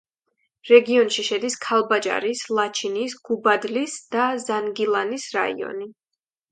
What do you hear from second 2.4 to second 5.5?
ლაჩინის, გუბადლის და ზანგილანის